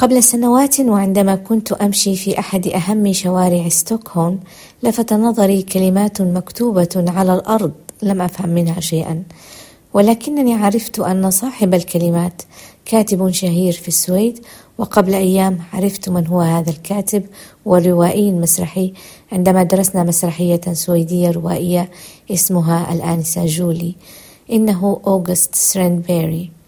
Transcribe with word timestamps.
قبل 0.00 0.22
سنوات 0.22 0.80
وعندما 0.80 1.34
كنت 1.34 1.72
أمشي 1.72 2.16
في 2.16 2.38
أحد 2.38 2.66
أهم 2.68 3.12
شوارع 3.12 3.68
ستوكهولم 3.68 4.38
لفت 4.82 5.12
نظري 5.12 5.62
كلمات 5.62 6.22
مكتوبة 6.22 7.04
على 7.08 7.34
الأرض 7.34 7.72
لم 8.02 8.22
أفهم 8.22 8.48
منها 8.48 8.80
شيئا 8.80 9.22
ولكنني 9.94 10.54
عرفت 10.54 10.98
أن 11.00 11.30
صاحب 11.30 11.74
الكلمات 11.74 12.42
كاتب 12.84 13.30
شهير 13.30 13.72
في 13.72 13.88
السويد 13.88 14.38
وقبل 14.78 15.14
أيام 15.14 15.58
عرفت 15.72 16.08
من 16.08 16.26
هو 16.26 16.40
هذا 16.40 16.70
الكاتب 16.70 17.24
والروائي 17.64 18.30
المسرحي 18.30 18.92
عندما 19.32 19.62
درسنا 19.62 20.02
مسرحية 20.02 20.60
سويدية 20.72 21.30
روائية 21.30 21.90
اسمها 22.30 22.92
الآنسة 22.92 23.46
جولي 23.46 23.94
إنه 24.52 25.00
أوغست 25.06 25.54
سرينبيري 25.54 26.59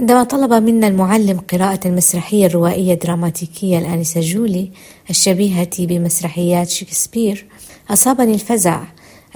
عندما 0.00 0.24
طلب 0.24 0.52
منا 0.52 0.88
المعلم 0.88 1.40
قراءة 1.52 1.88
المسرحية 1.88 2.46
الروائية 2.46 2.94
الدراماتيكية 2.94 3.78
الآنسة 3.78 4.20
جولي 4.20 4.70
الشبيهة 5.10 5.70
بمسرحيات 5.78 6.68
شكسبير 6.68 7.46
أصابني 7.90 8.34
الفزع. 8.34 8.82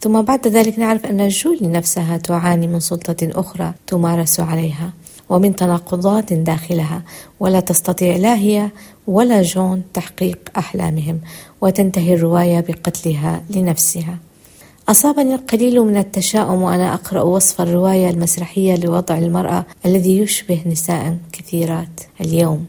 ثم 0.00 0.22
بعد 0.22 0.48
ذلك 0.48 0.78
نعرف 0.78 1.06
أن 1.06 1.28
جولي 1.28 1.68
نفسها 1.68 2.16
تعاني 2.16 2.66
من 2.66 2.80
سلطة 2.80 3.16
أخرى 3.22 3.74
تمارس 3.86 4.40
عليها 4.40 4.92
ومن 5.28 5.56
تناقضات 5.56 6.32
داخلها 6.32 7.02
ولا 7.40 7.60
تستطيع 7.60 8.16
لا 8.16 8.34
هي 8.34 8.70
ولا 9.06 9.42
جون 9.42 9.82
تحقيق 9.94 10.38
أحلامهم 10.58 11.20
وتنتهي 11.60 12.14
الرواية 12.14 12.60
بقتلها 12.60 13.42
لنفسها. 13.50 14.18
أصابني 14.88 15.34
القليل 15.34 15.80
من 15.80 15.96
التشاؤم 15.96 16.62
وأنا 16.62 16.94
أقرأ 16.94 17.22
وصف 17.22 17.60
الرواية 17.60 18.10
المسرحية 18.10 18.76
لوضع 18.76 19.18
المرأة 19.18 19.64
الذي 19.86 20.18
يشبه 20.18 20.60
نساء 20.66 21.16
كثيرات 21.32 22.00
اليوم. 22.20 22.66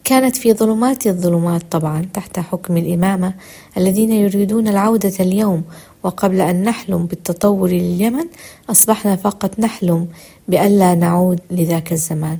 كانت 0.04 0.36
في 0.36 0.52
ظلمات 0.52 1.06
الظلمات 1.06 1.62
طبعا 1.70 2.06
تحت 2.14 2.38
حكم 2.38 2.76
الإمامة 2.76 3.34
الذين 3.76 4.12
يريدون 4.12 4.68
العودة 4.68 5.12
اليوم 5.20 5.64
وقبل 6.02 6.40
أن 6.40 6.62
نحلم 6.62 7.06
بالتطور 7.06 7.68
لليمن 7.68 8.24
أصبحنا 8.70 9.16
فقط 9.16 9.58
نحلم 9.58 10.08
بألا 10.48 10.94
نعود 10.94 11.40
لذاك 11.50 11.92
الزمان. 11.92 12.38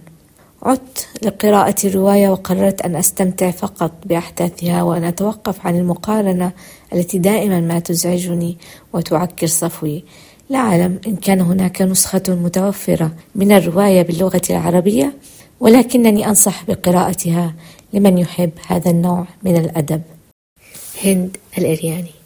عدت 0.62 1.08
لقراءة 1.22 1.74
الرواية 1.84 2.28
وقررت 2.28 2.82
أن 2.82 2.96
أستمتع 2.96 3.50
فقط 3.50 3.92
بأحداثها 4.06 4.82
وأن 4.82 5.04
أتوقف 5.04 5.66
عن 5.66 5.76
المقارنة 5.76 6.52
التي 6.92 7.18
دائما 7.18 7.60
ما 7.60 7.78
تزعجني 7.78 8.58
وتعكر 8.92 9.46
صفوي. 9.46 10.04
لا 10.50 10.58
أعلم 10.58 11.00
إن 11.06 11.16
كان 11.16 11.40
هناك 11.40 11.82
نسخة 11.82 12.22
متوفرة 12.28 13.12
من 13.34 13.52
الرواية 13.52 14.02
باللغة 14.02 14.42
العربية 14.50 15.12
ولكنني 15.60 16.28
أنصح 16.28 16.64
بقراءتها 16.64 17.54
لمن 17.92 18.18
يحب 18.18 18.50
هذا 18.66 18.90
النوع 18.90 19.26
من 19.42 19.56
الأدب. 19.56 20.02
هند 21.04 21.36
الإرياني. 21.58 22.23